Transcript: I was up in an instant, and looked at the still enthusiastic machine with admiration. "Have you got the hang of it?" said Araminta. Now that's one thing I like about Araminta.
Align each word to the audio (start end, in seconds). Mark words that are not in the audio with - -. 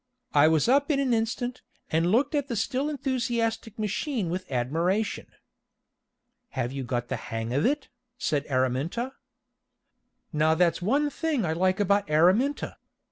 I 0.33 0.47
was 0.47 0.67
up 0.67 0.89
in 0.89 0.99
an 0.99 1.13
instant, 1.13 1.61
and 1.91 2.09
looked 2.11 2.33
at 2.33 2.47
the 2.47 2.55
still 2.55 2.89
enthusiastic 2.89 3.77
machine 3.77 4.31
with 4.31 4.51
admiration. 4.51 5.27
"Have 6.57 6.71
you 6.71 6.83
got 6.83 7.07
the 7.09 7.17
hang 7.17 7.53
of 7.53 7.67
it?" 7.67 7.87
said 8.17 8.47
Araminta. 8.49 9.13
Now 10.33 10.55
that's 10.55 10.81
one 10.81 11.11
thing 11.11 11.45
I 11.45 11.53
like 11.53 11.79
about 11.79 12.09
Araminta. 12.09 12.77